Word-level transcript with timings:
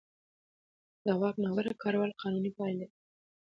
د 1.05 1.07
واک 1.19 1.35
ناوړه 1.43 1.73
کارول 1.81 2.11
قانوني 2.21 2.51
پایلې 2.57 2.85
لري. 2.89 2.95